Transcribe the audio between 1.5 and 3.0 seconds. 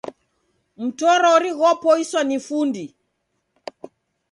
ghopoiswa ni fundi.